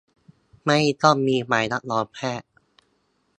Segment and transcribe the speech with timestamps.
[0.65, 2.47] ไม่ต้องมีใบรับรองแพทย์!